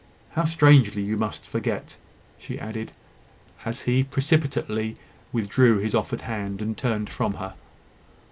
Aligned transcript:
How 0.31 0.45
strangely 0.45 1.03
you 1.03 1.15
must 1.15 1.45
forget!" 1.45 1.95
she 2.39 2.59
added, 2.59 2.91
as 3.65 3.83
he 3.83 4.03
precipitately 4.03 4.97
withdrew 5.31 5.77
his 5.77 5.93
offered 5.93 6.21
hand, 6.21 6.59
and 6.59 6.75
turned 6.75 7.11
from 7.11 7.35
her. 7.35 7.53